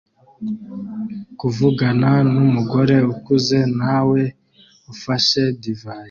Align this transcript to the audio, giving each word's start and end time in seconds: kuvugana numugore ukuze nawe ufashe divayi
kuvugana 1.39 2.11
numugore 2.31 2.97
ukuze 3.13 3.59
nawe 3.77 4.21
ufashe 4.93 5.41
divayi 5.61 5.99